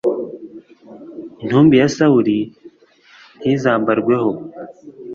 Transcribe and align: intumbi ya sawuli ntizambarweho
intumbi 1.43 1.75
ya 1.81 1.87
sawuli 1.95 2.37
ntizambarweho 3.39 4.31